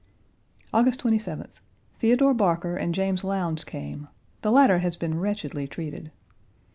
August 0.73 1.03
27th. 1.03 1.57
Theodore 1.99 2.33
Barker 2.33 2.75
and 2.75 2.95
James 2.95 3.23
Lowndes 3.23 3.63
came; 3.63 4.07
the 4.41 4.49
latter 4.51 4.79
has 4.79 4.97
been 4.97 5.19
wretchedly 5.19 5.67
treated. 5.67 6.09